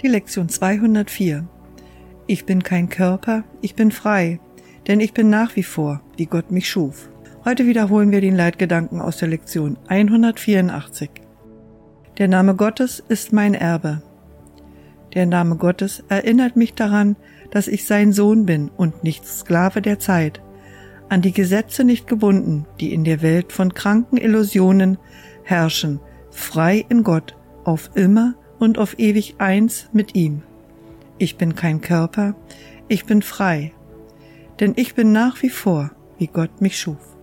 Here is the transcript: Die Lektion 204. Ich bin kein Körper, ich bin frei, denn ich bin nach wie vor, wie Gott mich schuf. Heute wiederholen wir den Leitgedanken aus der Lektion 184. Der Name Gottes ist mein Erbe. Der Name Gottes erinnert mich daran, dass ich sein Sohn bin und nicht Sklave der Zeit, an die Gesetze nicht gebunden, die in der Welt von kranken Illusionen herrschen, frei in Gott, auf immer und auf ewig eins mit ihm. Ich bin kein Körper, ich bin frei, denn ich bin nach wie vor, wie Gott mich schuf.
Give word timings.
Die 0.00 0.06
Lektion 0.06 0.48
204. 0.48 1.44
Ich 2.28 2.46
bin 2.46 2.62
kein 2.62 2.88
Körper, 2.88 3.42
ich 3.60 3.74
bin 3.74 3.90
frei, 3.90 4.38
denn 4.86 5.00
ich 5.00 5.12
bin 5.12 5.28
nach 5.28 5.56
wie 5.56 5.64
vor, 5.64 6.02
wie 6.16 6.26
Gott 6.26 6.52
mich 6.52 6.68
schuf. 6.70 7.10
Heute 7.44 7.66
wiederholen 7.66 8.12
wir 8.12 8.20
den 8.20 8.36
Leitgedanken 8.36 9.00
aus 9.00 9.16
der 9.16 9.26
Lektion 9.26 9.76
184. 9.88 11.10
Der 12.16 12.28
Name 12.28 12.54
Gottes 12.54 13.02
ist 13.08 13.32
mein 13.32 13.54
Erbe. 13.54 14.00
Der 15.14 15.26
Name 15.26 15.56
Gottes 15.56 16.04
erinnert 16.08 16.54
mich 16.54 16.74
daran, 16.74 17.16
dass 17.50 17.66
ich 17.66 17.84
sein 17.84 18.12
Sohn 18.12 18.46
bin 18.46 18.70
und 18.76 19.02
nicht 19.02 19.26
Sklave 19.26 19.82
der 19.82 19.98
Zeit, 19.98 20.40
an 21.08 21.22
die 21.22 21.32
Gesetze 21.32 21.82
nicht 21.82 22.06
gebunden, 22.06 22.66
die 22.78 22.94
in 22.94 23.02
der 23.02 23.20
Welt 23.20 23.52
von 23.52 23.74
kranken 23.74 24.16
Illusionen 24.16 24.96
herrschen, 25.42 25.98
frei 26.30 26.86
in 26.88 27.02
Gott, 27.02 27.34
auf 27.64 27.90
immer 27.96 28.36
und 28.58 28.78
auf 28.78 28.98
ewig 28.98 29.36
eins 29.38 29.88
mit 29.92 30.14
ihm. 30.14 30.42
Ich 31.18 31.36
bin 31.36 31.54
kein 31.54 31.80
Körper, 31.80 32.34
ich 32.88 33.04
bin 33.04 33.22
frei, 33.22 33.72
denn 34.60 34.72
ich 34.76 34.94
bin 34.94 35.12
nach 35.12 35.42
wie 35.42 35.50
vor, 35.50 35.90
wie 36.18 36.28
Gott 36.28 36.60
mich 36.60 36.78
schuf. 36.78 37.17